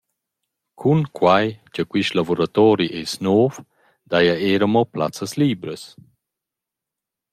Cun 0.79 0.99
quai 1.17 1.47
cha 1.73 1.83
quist 1.91 2.11
lavuratori 2.17 2.87
es 3.01 3.11
nouv, 3.25 3.53
daja 4.11 4.35
eir 4.47 4.61
amo 4.67 4.81
plazzas 4.93 5.31
libras. 5.41 5.81